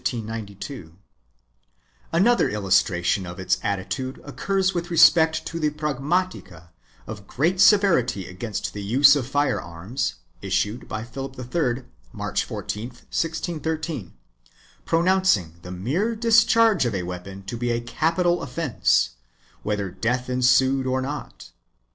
2 0.03 0.25
Another 2.11 2.49
illustration 2.49 3.27
of 3.27 3.39
its 3.39 3.59
attitude 3.61 4.19
occurs 4.23 4.73
with 4.73 4.89
respect 4.89 5.45
to 5.45 5.57
a 5.59 5.69
pragmatica 5.69 6.69
of 7.05 7.27
great 7.27 7.59
severity 7.61 8.27
against 8.27 8.73
the 8.73 8.81
use 8.81 9.15
of 9.15 9.27
fire 9.27 9.61
arms, 9.61 10.15
issued 10.41 10.87
by 10.87 11.03
Philip 11.03 11.35
III, 11.55 11.83
March 12.13 12.43
14, 12.43 12.85
1613, 12.89 14.13
pronouncing 14.85 15.59
the 15.61 15.69
mere 15.69 16.15
discharge 16.15 16.85
of 16.87 16.95
a 16.95 17.03
weapon 17.03 17.43
to 17.43 17.55
be 17.55 17.69
a 17.69 17.79
capital 17.79 18.41
offence, 18.41 19.11
whether 19.61 19.91
death 19.91 20.31
ensued 20.31 20.87
or 20.87 21.03
not. 21.03 21.51